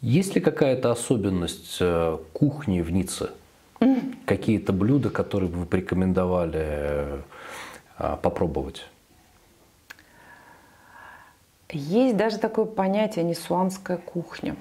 [0.00, 3.30] Есть ли какая-то особенность э, кухни в Ницце?
[4.26, 7.22] Какие-то блюда, которые бы вы порекомендовали
[7.98, 8.86] э, попробовать?
[11.70, 14.56] Есть даже такое понятие «несуанская кухня».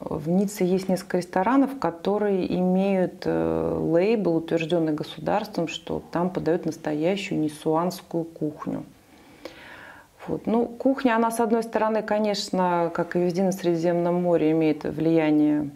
[0.00, 7.40] В Ницце есть несколько ресторанов, которые имеют э, лейбл, утвержденный государством, что там подают настоящую
[7.40, 8.84] несуанскую кухню.
[10.26, 10.46] Вот.
[10.46, 15.70] Ну, кухня, она, с одной стороны, конечно, как и везде на Средиземном море, имеет влияние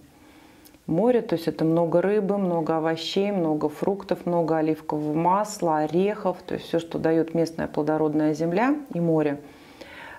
[0.86, 6.54] моря, то есть это много рыбы, много овощей, много фруктов, много оливкового масла, орехов, то
[6.54, 9.40] есть все, что дает местная плодородная земля и море–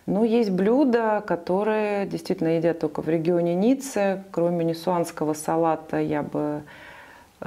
[0.09, 4.23] но есть блюда, которые действительно едят только в регионе Ницце.
[4.31, 6.63] Кроме нисуанского салата я бы,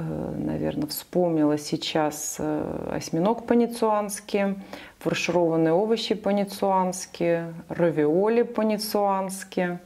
[0.01, 4.55] наверное, вспомнила сейчас э, осьминог по-ницуански,
[4.99, 9.77] фаршированные овощи по-ницуански, равиоли по-ницуански,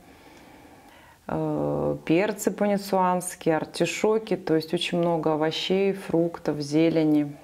[1.28, 7.36] э, перцы по-ницуански, артишоки, то есть очень много овощей, фруктов, зелени.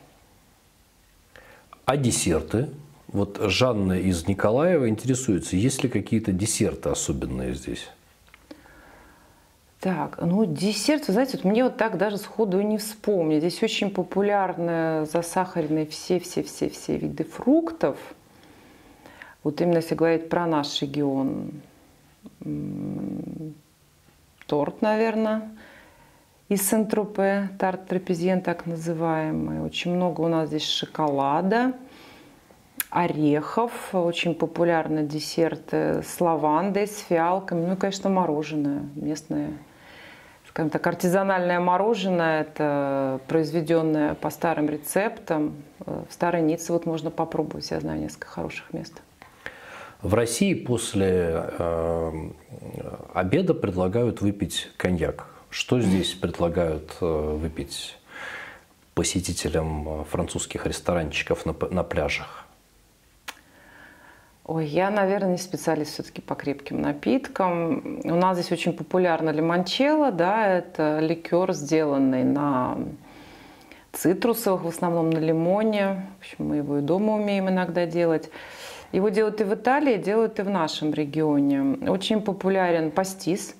[1.86, 2.70] А десерты?
[3.08, 7.90] Вот Жанна из Николаева интересуется, есть ли какие-то десерты особенные здесь?
[9.84, 13.39] Так, ну десерт, вы знаете, вот мне вот так даже сходу не вспомнить.
[13.39, 17.98] Здесь очень популярны засахаренные все-все-все-все виды фруктов.
[19.44, 21.52] Вот именно если говорить про наш регион.
[24.48, 25.50] Торт, наверное,
[26.47, 29.59] из Сент-Тропе, тарт трапезиен так называемый.
[29.59, 31.73] Очень много у нас здесь шоколада
[32.90, 39.52] орехов, очень популярны десерты с лавандой, с фиалками, ну и, конечно, мороженое местное.
[40.54, 45.56] Скажем так, артизанальное мороженое, это произведенное по старым рецептам.
[45.80, 49.02] В Старой Ницце вот можно попробовать, я знаю несколько хороших мест.
[50.04, 52.30] В России после э,
[53.16, 55.26] обеда предлагают выпить коньяк.
[55.50, 57.98] Что здесь предлагают э, выпить
[58.94, 62.43] посетителям французских ресторанчиков на, на пляжах?
[64.46, 68.02] Ой, я, наверное, не специалист все-таки по крепким напиткам.
[68.04, 72.78] У нас здесь очень популярна лимончелло, да, это ликер, сделанный на
[73.94, 76.06] цитрусовых, в основном на лимоне.
[76.18, 78.30] В общем, мы его и дома умеем иногда делать.
[78.92, 81.78] Его делают и в Италии, делают и в нашем регионе.
[81.90, 83.56] Очень популярен пастис.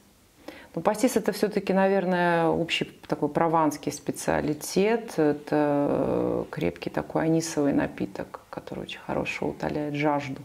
[0.76, 5.14] Но пастис это все-таки, наверное, общий такой прованский специалитет.
[5.18, 10.42] Это крепкий такой анисовый напиток, который очень хорошо утоляет жажду.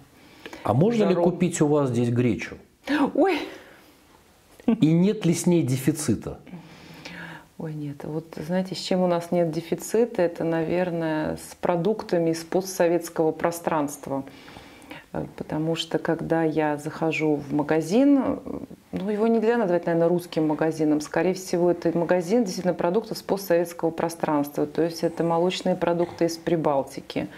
[0.62, 1.20] А можно Жару.
[1.20, 2.56] ли купить у вас здесь гречу?
[3.14, 3.38] Ой!
[4.66, 6.40] И нет ли с ней дефицита?
[7.58, 8.04] Ой, нет.
[8.04, 14.24] Вот знаете, с чем у нас нет дефицита, это, наверное, с продуктами из постсоветского пространства.
[15.12, 18.36] Э, потому что когда я захожу в магазин,
[18.92, 21.00] ну, его нельзя назвать, наверное, русским магазином.
[21.00, 24.66] Скорее всего, это магазин действительно продуктов с постсоветского пространства.
[24.66, 27.28] То есть это молочные продукты из Прибалтики.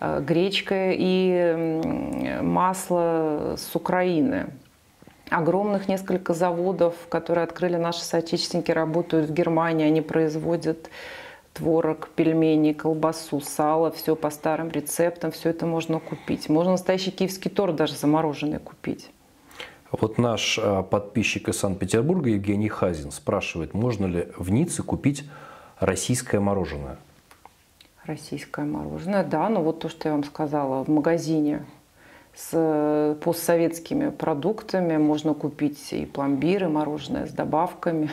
[0.00, 4.46] Э, гречка и масло с Украины.
[5.28, 9.86] Огромных несколько заводов, которые открыли наши соотечественники, работают в Германии.
[9.86, 10.90] Они производят
[11.52, 16.48] творог, пельмени, колбасу, сало, все по старым рецептам, все это можно купить.
[16.48, 19.10] Можно настоящий киевский торт даже замороженный купить.
[19.92, 25.24] Вот наш э, подписчик из Санкт-Петербурга Евгений Хазин спрашивает, можно ли в Ницце купить
[25.78, 26.98] российское мороженое?
[28.10, 31.64] Российское мороженое, да, но вот то, что я вам сказала, в магазине
[32.34, 38.10] с постсоветскими продуктами можно купить и пломбиры, мороженое с добавками.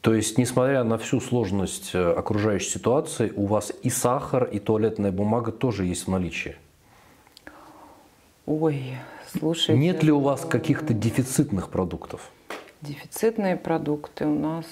[0.00, 5.12] То есть, несмотря на всю сложность э, окружающей ситуации, у вас и сахар, и туалетная
[5.12, 6.56] бумага тоже есть в наличии?
[8.46, 8.94] Ой,
[9.30, 9.78] слушайте.
[9.78, 12.30] Нет ли у вас каких-то дефицитных продуктов?
[12.80, 14.64] Дефицитные продукты у нас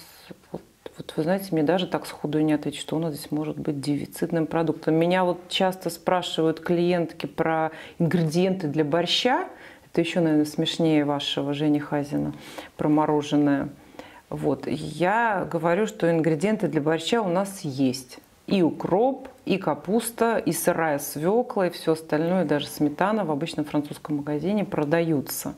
[0.98, 3.80] вот вы знаете, мне даже так сходу не ответить, что у нас здесь может быть
[3.80, 4.96] дефицитным продуктом.
[4.96, 7.70] Меня вот часто спрашивают клиентки про
[8.00, 9.46] ингредиенты для борща.
[9.86, 12.34] Это еще, наверное, смешнее вашего Жени Хазина
[12.76, 13.68] про мороженое.
[14.28, 14.66] Вот.
[14.66, 18.18] Я говорю, что ингредиенты для борща у нас есть.
[18.48, 24.16] И укроп, и капуста, и сырая свекла, и все остальное, даже сметана в обычном французском
[24.16, 25.54] магазине продаются.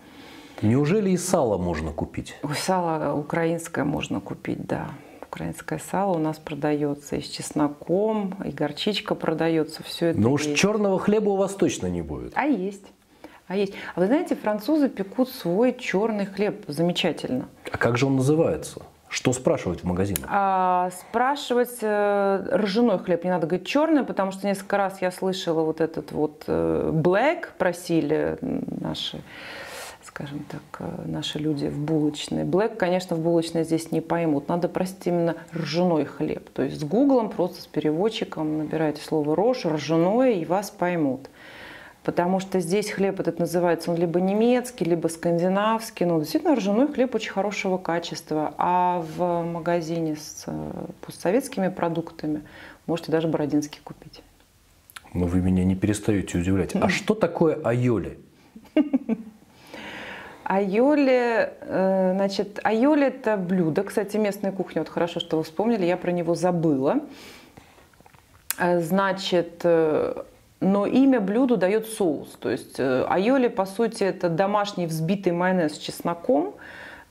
[0.60, 2.36] Неужели и сало можно купить?
[2.42, 4.90] Ой, сало украинское можно купить, да
[5.30, 10.20] украинское сало у нас продается и с чесноком, и горчичка продается, все это.
[10.20, 12.32] Но уж черного хлеба у вас точно не будет.
[12.34, 12.86] А есть.
[13.46, 13.74] А есть.
[13.94, 17.48] А вы знаете, французы пекут свой черный хлеб замечательно.
[17.70, 18.82] А как же он называется?
[19.08, 20.20] Что спрашивать в магазине?
[20.28, 25.62] А, спрашивать э, ржаной хлеб, не надо говорить черный, потому что несколько раз я слышала
[25.62, 29.20] вот этот вот э, black просили наши
[30.04, 32.44] скажем так, э, наши люди в булочной.
[32.44, 34.48] Блэк, конечно, в булочной здесь не поймут.
[34.48, 36.48] Надо просить именно ржаной хлеб.
[36.50, 41.28] То есть с гуглом, просто с переводчиком набираете слово рожь, ржаное, и вас поймут.
[42.02, 46.06] Потому что здесь хлеб этот называется, он либо немецкий, либо скандинавский.
[46.06, 48.54] Ну, действительно, ржаной хлеб очень хорошего качества.
[48.56, 50.72] А в магазине с э,
[51.02, 52.42] постсоветскими продуктами
[52.86, 54.22] можете даже бородинский купить.
[55.12, 56.74] Но вы меня не перестаете удивлять.
[56.74, 58.18] А что такое айоли?
[60.50, 65.96] Айоли, э, значит, айоли это блюдо, кстати, местная кухня, вот хорошо, что вы вспомнили, я
[65.96, 67.02] про него забыла.
[68.58, 70.24] Э, значит, э,
[70.58, 72.36] но имя блюду дает соус.
[72.40, 76.54] То есть айоли, по сути, это домашний взбитый майонез с чесноком,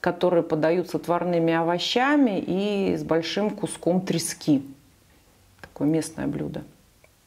[0.00, 4.62] который подают с отварными овощами и с большим куском трески.
[5.62, 6.60] Такое местное блюдо.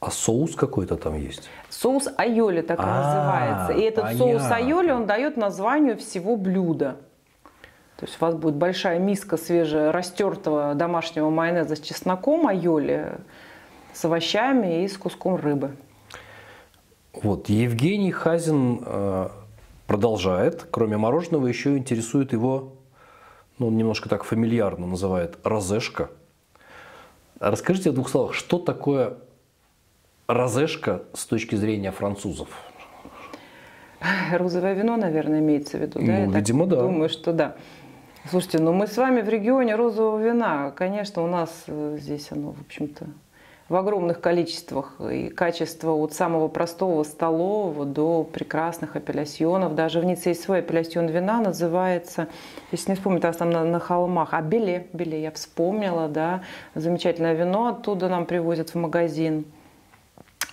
[0.04, 1.48] А соус какой-то там есть?
[1.70, 3.72] Соус айоли так и А, называется.
[3.72, 6.96] И этот соус айоли, он дает названию всего блюда.
[7.96, 13.18] То есть у вас будет большая миска свежего растертого домашнего майонеза с чесноком айоли,
[13.94, 15.74] с овощами и с куском рыбы.
[17.14, 19.28] Вот, Евгений Хазин э,
[19.86, 20.66] продолжает.
[20.70, 22.74] Кроме мороженого еще интересует его,
[23.58, 26.10] ну, он немножко так фамильярно называет, розешка.
[27.40, 29.14] Расскажите в двух словах, что такое
[30.26, 32.48] розешка с точки зрения французов?
[34.32, 36.04] Розовое вино, наверное, имеется в виду, да?
[36.04, 36.82] Ну, Я так видимо, да.
[36.82, 37.56] Думаю, что да.
[38.30, 40.72] Слушайте, ну мы с вами в регионе розового вина.
[40.72, 43.06] Конечно, у нас э, здесь оно, в общем-то,
[43.68, 44.98] в огромных количествах.
[45.10, 49.74] И качество от самого простого столового до прекрасных апеллясьонов.
[49.74, 52.28] Даже в Ницце есть свой апеллясьон вина, называется,
[52.72, 56.42] если не вспомню, там на, на холмах, а Беле, Беле, я вспомнила, да,
[56.74, 59.44] замечательное вино оттуда нам привозят в магазин.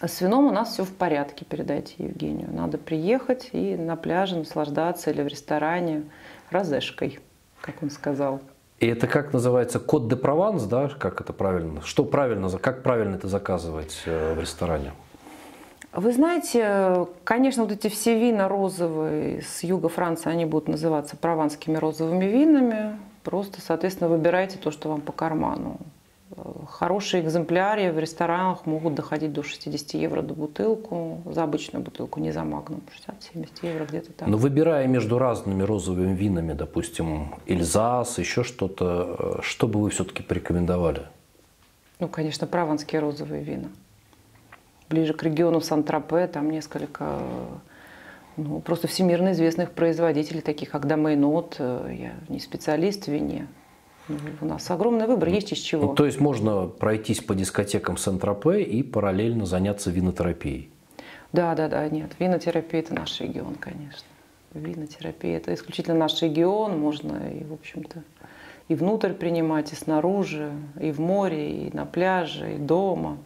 [0.01, 2.49] А С вином у нас все в порядке, передайте Евгению.
[2.51, 6.05] Надо приехать и на пляже наслаждаться или в ресторане
[6.49, 7.19] розешкой,
[7.61, 8.41] как он сказал.
[8.79, 10.89] И это как называется код де Прованс, да?
[10.89, 11.83] Как это правильно?
[11.83, 14.93] Что правильно, как правильно это заказывать э, в ресторане?
[15.93, 21.77] Вы знаете, конечно, вот эти все вина розовые с юга Франции, они будут называться прованскими
[21.77, 22.97] розовыми винами.
[23.23, 25.77] Просто, соответственно, выбирайте то, что вам по карману.
[26.43, 32.19] Э, Хорошие экземпляры в ресторанах могут доходить до 60 евро до бутылку, за обычную бутылку,
[32.19, 32.81] не за магнум,
[33.35, 34.27] 60-70 евро где-то так.
[34.27, 40.23] Но выбирая между разными розовыми винами, допустим, Эльзас, еще что-то, э, что бы вы все-таки
[40.23, 41.03] порекомендовали?
[41.99, 43.69] Ну, конечно, прованские розовые вина.
[44.89, 47.19] Ближе к региону Сан-Тропе, там несколько
[48.37, 51.57] ну, просто всемирно известных производителей, таких как Домейнот.
[51.59, 53.47] Я не специалист в вине.
[54.07, 55.87] Ну, У нас огромный выбор, есть из чего.
[55.87, 60.69] Ну, то есть можно пройтись по дискотекам Сент-Тропе и параллельно заняться винотерапией.
[61.33, 64.03] Да, да, да, нет, винотерапия это наш регион, конечно.
[64.53, 68.03] Винотерапия это исключительно наш регион, можно и, в общем-то,
[68.67, 73.17] и внутрь принимать, и снаружи, и в море, и на пляже, и дома.